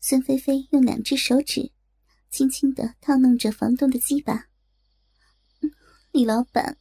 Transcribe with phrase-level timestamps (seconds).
[0.00, 1.70] 孙菲菲用两只手指
[2.30, 4.46] 轻轻的套弄着房东的鸡巴。
[6.10, 6.78] 李老板，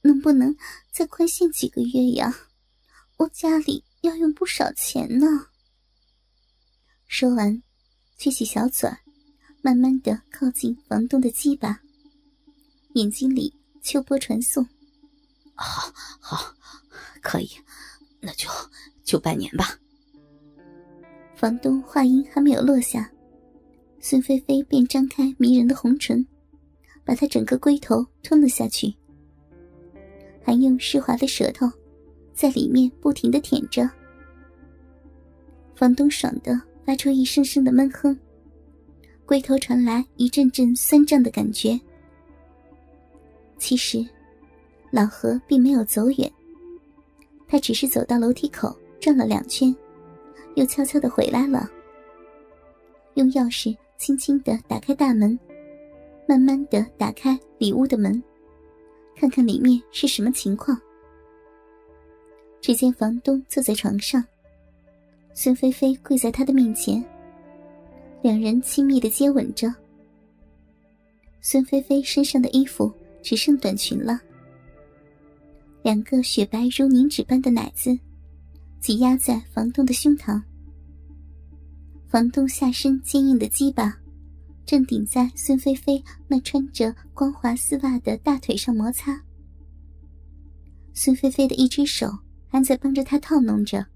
[0.00, 0.56] 能不能
[0.90, 2.34] 再宽限几个月呀？
[3.18, 5.26] 我家里要用不少钱呢。
[7.06, 7.62] 说完，
[8.18, 8.90] 撅起小嘴，
[9.62, 11.82] 慢慢的靠近房东的鸡巴，
[12.94, 14.66] 眼睛里秋波传送。
[15.54, 16.56] 好，好，
[17.20, 17.50] 可以，
[18.20, 18.48] 那就
[19.04, 19.78] 就半年吧。
[21.44, 23.12] 房东话音还没有落下，
[24.00, 26.26] 孙菲菲便张开迷人的红唇，
[27.04, 28.90] 把他整个龟头吞了下去，
[30.42, 31.70] 还用湿滑的舌头
[32.32, 33.86] 在里面不停的舔着。
[35.76, 38.18] 房东爽的发出一声声的闷哼，
[39.26, 41.78] 龟头传来一阵阵酸胀的感觉。
[43.58, 44.02] 其实，
[44.90, 46.32] 老何并没有走远，
[47.46, 49.76] 他只是走到楼梯口转了两圈。
[50.54, 51.70] 又悄悄的回来了，
[53.14, 55.38] 用钥匙轻轻的打开大门，
[56.28, 58.22] 慢慢的打开里屋的门，
[59.16, 60.80] 看看里面是什么情况。
[62.60, 64.24] 只见房东坐在床上，
[65.34, 67.04] 孙菲菲跪在他的面前，
[68.22, 69.72] 两人亲密的接吻着。
[71.40, 72.90] 孙菲菲身上的衣服
[73.22, 74.18] 只剩短裙了，
[75.82, 77.98] 两个雪白如凝脂般的奶子。
[78.84, 80.42] 挤压在房东的胸膛，
[82.06, 83.98] 房东下身坚硬的鸡巴
[84.66, 89.18] 正顶在孙菲菲那穿着光滑丝袜的大腿上摩擦。
[90.92, 92.10] 孙菲菲的一只手
[92.46, 93.86] 还在帮着他套弄着。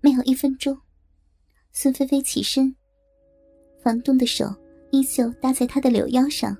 [0.00, 0.76] 没有一分钟，
[1.70, 2.74] 孙菲菲起身，
[3.80, 4.52] 房东的手
[4.90, 6.56] 依旧搭在她的柳腰上，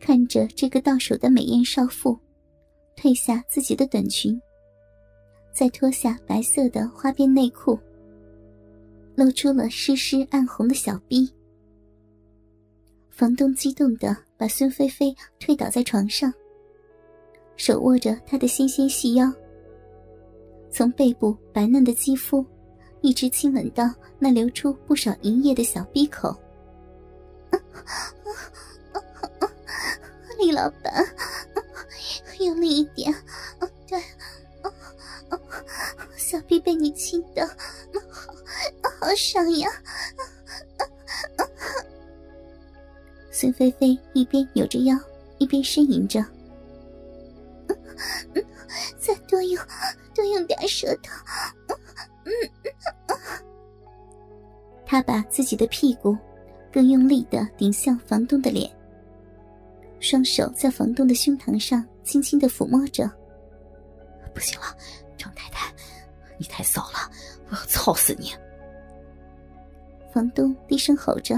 [0.00, 2.18] 看着这个到手的美艳少妇，
[2.96, 4.36] 褪下自己的短裙。
[5.58, 7.76] 再脱下白色的花边内裤，
[9.16, 11.28] 露出了湿湿暗红的小臂。
[13.10, 16.32] 房东激动的把孙菲菲推倒在床上，
[17.56, 19.32] 手握着她的纤纤细腰，
[20.70, 22.46] 从背部白嫩的肌肤，
[23.00, 26.32] 一直亲吻到那流出不少银液的小鼻口。
[30.38, 31.04] 李老板，
[32.38, 33.12] 用力一点，
[36.28, 37.54] 小臂被你亲的，好，
[39.00, 39.66] 好爽呀！
[43.30, 44.94] 孙菲菲一边扭着腰，
[45.38, 46.22] 一边呻吟着
[49.00, 49.58] ：“再多用，
[50.14, 51.10] 多用点舌头。”
[54.84, 56.14] 他把自己的屁股
[56.70, 58.70] 更用力的顶向房东的脸，
[59.98, 63.10] 双手在房东的胸膛上轻轻的抚摸着。
[64.34, 64.66] 不行了。
[65.16, 65.67] 张太太，
[66.38, 67.10] 你太骚了，
[67.48, 68.32] 我要操死你！
[70.14, 71.34] 房东低声吼着，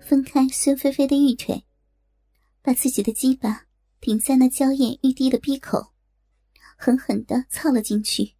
[0.00, 1.64] 分开孙菲菲的玉腿，
[2.60, 3.66] 把自己的鸡巴
[4.00, 5.92] 顶在那娇艳欲滴的鼻口，
[6.76, 8.34] 狠狠的操了进去。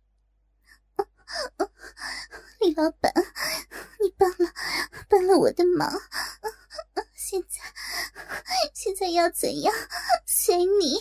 [2.60, 3.12] 李老板，
[4.00, 4.52] 你帮了
[5.08, 5.90] 帮了我的忙，
[7.14, 7.60] 现在
[8.74, 9.74] 现在要怎样？
[10.26, 10.98] 随你。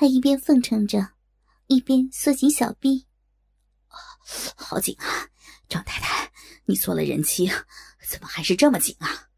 [0.00, 1.10] 他一边奉承着，
[1.66, 3.06] 一边缩紧小臂。
[4.56, 5.28] 好紧啊！
[5.68, 6.32] 张太太，
[6.64, 7.46] 你做了人妻，
[8.08, 9.28] 怎么还是这么紧啊？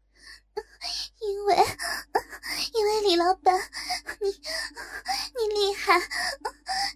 [1.19, 1.57] 因为，
[2.75, 3.53] 因为李老板，
[4.21, 5.99] 你你厉害，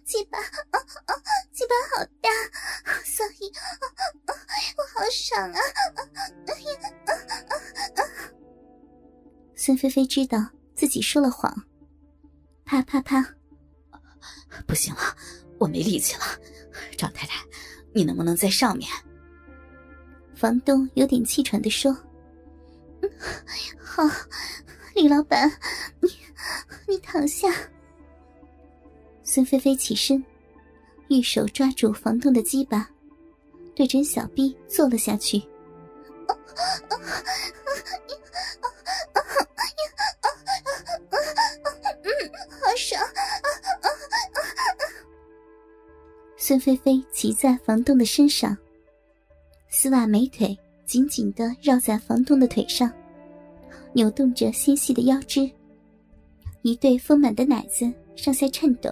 [0.06, 0.38] 鸡巴，
[1.52, 2.30] 鸡巴好大，
[3.04, 3.52] 所以
[4.78, 5.60] 我好爽啊！
[9.54, 10.38] 孙菲菲知道
[10.74, 11.54] 自己说了谎，
[12.64, 13.34] 啪啪啪。
[14.78, 15.00] 行了，
[15.58, 16.22] 我没力气了。
[16.96, 17.44] 张太太，
[17.92, 18.88] 你能不能在上面？
[20.34, 21.92] 房东有点气喘的说
[23.82, 24.04] ：“好，
[24.94, 25.50] 李老板，
[26.00, 26.08] 你
[26.86, 27.48] 你躺下。”
[29.24, 30.24] 孙菲菲起身，
[31.08, 32.88] 玉手抓住房东的鸡巴，
[33.74, 35.42] 对准小臂坐了下去。
[46.48, 48.56] 孙菲菲骑在房东的身上，
[49.68, 52.90] 丝袜美腿紧紧的绕在房东的腿上，
[53.92, 55.50] 扭动着纤细的腰肢，
[56.62, 58.88] 一对丰满的奶子上下颤抖，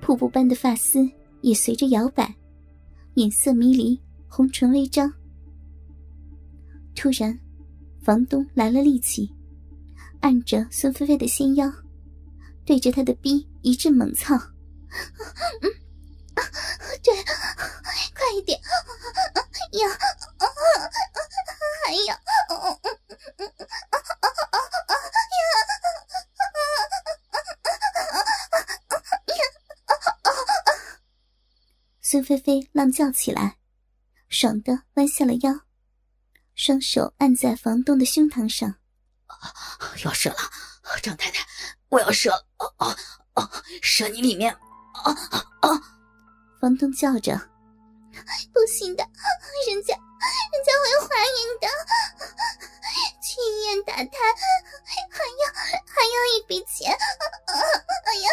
[0.00, 1.08] 瀑布般的发丝
[1.42, 2.34] 也随着摇摆，
[3.14, 3.96] 眼色迷离，
[4.26, 5.12] 红唇微张。
[6.96, 7.38] 突然，
[8.02, 9.30] 房东来了力气，
[10.18, 11.72] 按着孙菲菲的纤腰，
[12.64, 14.36] 对着她的逼一阵猛操。
[17.02, 17.12] 对，
[18.14, 18.60] 快一点，
[19.72, 19.88] 要，
[21.84, 22.16] 还要，
[32.00, 33.56] 孙菲菲浪叫起来，
[34.28, 35.62] 爽的弯下了腰，
[36.54, 38.76] 双手按在房东的胸膛上，
[40.04, 40.36] 要射了，
[41.02, 41.44] 张太太，
[41.88, 42.96] 我要射，哦哦
[43.34, 43.50] 哦，
[43.80, 45.68] 射你里面，啊啊啊！
[46.62, 47.34] 房东叫着
[48.54, 49.02] ：“不行的，
[49.68, 51.66] 人家，人家会怀孕的，
[53.20, 54.04] 去医院打胎
[54.86, 55.10] 还要
[55.88, 56.94] 还要一笔钱。”
[58.06, 58.26] 哎呀，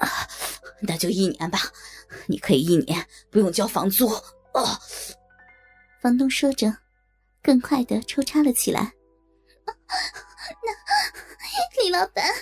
[0.00, 0.28] 啊，
[0.82, 1.58] 那就一年吧，
[2.26, 4.06] 你可以一年不用交房租。
[4.52, 4.78] 哦，
[6.02, 6.76] 房东说着，
[7.42, 8.92] 更快的抽插了起来。
[9.66, 9.72] 那
[11.82, 12.32] 李老板，你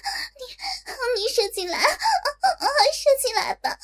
[1.20, 1.86] 你射进来，射
[3.20, 3.76] 进来吧，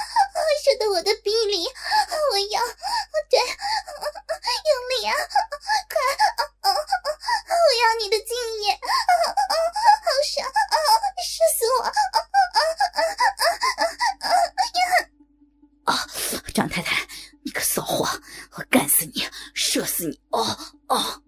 [18.57, 19.23] 我干死你，
[19.55, 20.19] 射死你！
[20.31, 20.45] 哦
[20.89, 21.23] 哦！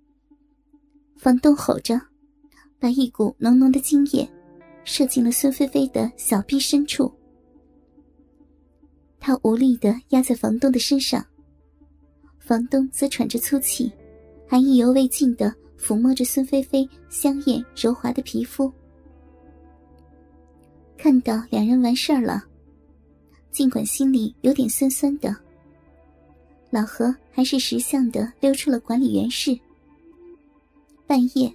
[1.17, 2.01] 房东吼着。
[2.79, 4.27] 把一股浓浓的精液
[4.85, 7.13] 射进了孙菲菲的小臂深处，
[9.19, 11.23] 他无力的压在房东的身上，
[12.39, 13.93] 房东则喘着粗气，
[14.49, 18.73] 还意犹未尽的抚摸着孙菲菲香艳柔滑的皮肤。
[20.97, 22.43] 看到两人完事儿了，
[23.51, 25.37] 尽管心里有点酸酸的，
[26.71, 29.59] 老何还是识相的溜出了管理员室。
[31.07, 31.53] 半夜。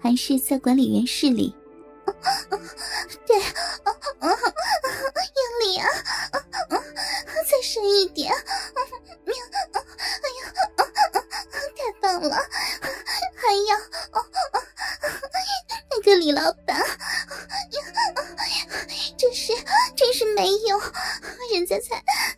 [0.00, 1.54] 还是在管理员室里，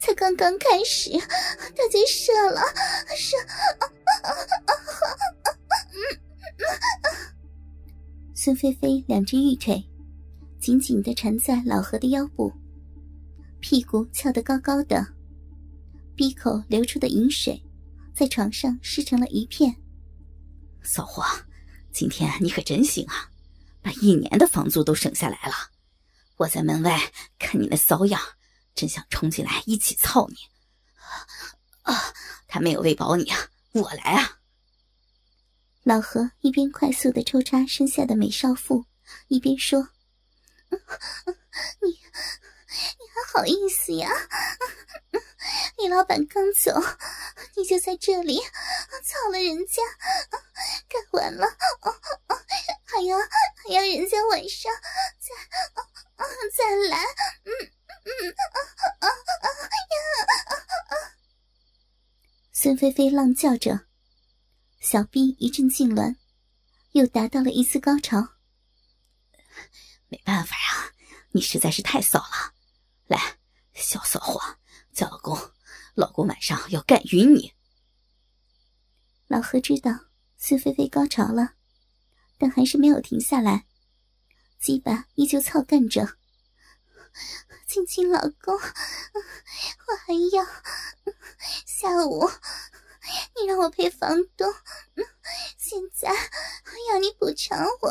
[0.03, 2.61] 才刚刚开始，他就射了，
[3.17, 3.37] 射。
[8.35, 9.89] 孙菲菲两只玉腿
[10.59, 12.53] 紧紧的缠在老何的腰部，
[13.61, 15.07] 屁股翘得高高的，
[16.17, 17.63] 鼻口流出的饮水
[18.13, 19.77] 在床上湿成了一片。
[20.83, 21.25] 骚货，
[21.93, 23.31] 今天你可真行啊，
[23.81, 25.55] 把一年的房租都省下来了。
[26.39, 26.99] 我在门外
[27.39, 28.21] 看你那骚样，
[28.75, 30.37] 真想冲进来一起操你。
[31.83, 32.15] 啊，
[32.47, 34.39] 他没有喂饱你啊，我来啊！
[35.83, 38.87] 老何一边快速的抽插身下的美少妇，
[39.27, 39.89] 一边说
[41.83, 41.99] ：“你，你
[43.13, 44.09] 还好意思呀？
[45.79, 46.71] 李老板刚走，
[47.57, 48.41] 你就在这里
[49.03, 49.83] 操了人家，
[50.89, 51.47] 干完了
[52.85, 54.73] 还要还要人家晚上
[55.19, 55.35] 再
[56.57, 56.99] 再来。”
[57.45, 57.51] 嗯
[58.05, 58.59] 嗯啊
[59.01, 59.97] 啊啊呀！
[62.63, 63.89] 孙菲菲浪叫着。
[64.79, 66.15] 小臂一阵痉挛，
[66.93, 68.35] 又达到了一次高潮。
[70.07, 70.93] 没办法呀，
[71.33, 72.55] 你实在是太骚了。
[73.09, 73.37] 来，
[73.75, 74.41] 小骚货，
[74.93, 75.37] 叫老公，
[75.95, 77.53] 老公晚上要干晕你。
[79.27, 79.91] 老何知道
[80.39, 81.55] 孙菲菲高潮了，
[82.39, 83.67] 但还是没有停下来，
[84.61, 86.17] 鸡巴依旧操干着。
[87.73, 88.61] 亲亲老公，我
[90.05, 90.45] 还要
[91.65, 92.29] 下午。
[93.35, 94.47] 你让我陪房东，
[95.57, 97.89] 现在我要你补偿我。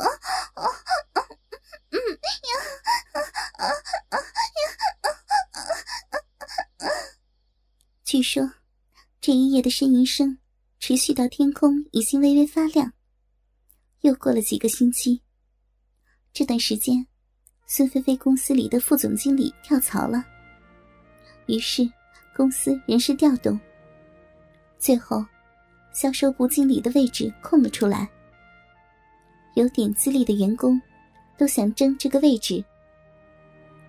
[1.90, 2.52] 嗯呀，
[8.04, 8.54] 据说
[9.20, 10.38] 这一夜的呻吟声
[10.80, 12.94] 持续到天空已经微微发亮。
[14.02, 15.24] 又过了几个星期，
[16.32, 17.08] 这段时间，
[17.74, 20.26] 孙菲菲公司里的副总经理跳槽了，
[21.46, 21.90] 于是
[22.36, 23.58] 公司人事调动。
[24.78, 25.26] 最后，
[25.94, 28.10] 销售部经理的位置空了出来。
[29.54, 30.82] 有点资历的员工
[31.38, 32.62] 都想争这个位置。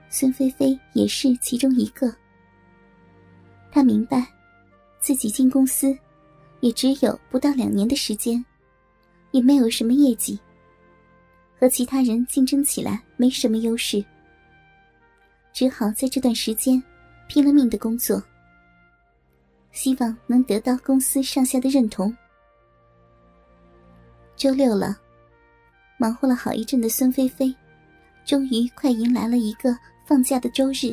[0.08, 2.14] 孙菲菲也是其中一个。
[3.72, 4.28] 她明白，
[5.00, 5.92] 自己进公司
[6.60, 8.44] 也只有不到两年的时间，
[9.32, 10.38] 也没有什么业绩，
[11.62, 14.04] 和其他人竞争起来没什么优势，
[15.52, 16.82] 只好在这段时间
[17.28, 18.20] 拼了命的工作。
[19.70, 22.12] 希望能得到公司上下的认同。
[24.34, 24.98] 周六了，
[25.98, 27.54] 忙活了好一阵的孙菲菲，
[28.24, 29.72] 终于快迎来了一个
[30.04, 30.92] 放假的周日。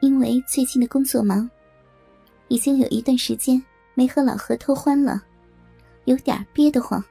[0.00, 1.46] 因为最近的工作忙，
[2.48, 3.62] 已经有一段时间
[3.92, 5.22] 没和老何偷欢了，
[6.06, 7.04] 有点憋得慌。